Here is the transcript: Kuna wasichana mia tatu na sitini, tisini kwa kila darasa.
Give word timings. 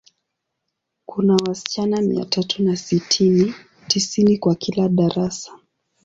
Kuna 1.05 1.35
wasichana 1.35 2.01
mia 2.01 2.25
tatu 2.25 2.63
na 2.63 2.75
sitini, 2.75 3.53
tisini 3.87 4.37
kwa 4.37 4.55
kila 4.55 4.89
darasa. 4.89 5.51